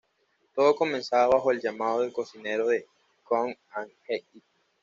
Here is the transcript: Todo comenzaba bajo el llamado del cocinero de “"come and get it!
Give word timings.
Todo 0.55 0.73
comenzaba 0.75 1.27
bajo 1.27 1.51
el 1.51 1.61
llamado 1.61 2.01
del 2.01 2.11
cocinero 2.11 2.65
de 2.65 2.87
“"come 3.23 3.55
and 3.75 3.91
get 4.07 4.23
it! 4.33 4.43